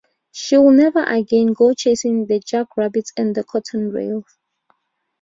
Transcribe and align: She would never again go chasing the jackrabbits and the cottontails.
She 0.31 0.57
would 0.57 0.77
never 0.77 1.03
again 1.03 1.53
go 1.53 1.75
chasing 1.75 2.25
the 2.25 2.39
jackrabbits 2.39 3.13
and 3.15 3.35
the 3.35 3.43
cottontails. 3.43 4.25